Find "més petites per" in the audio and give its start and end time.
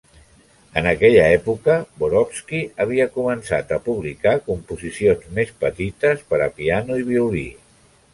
5.41-6.41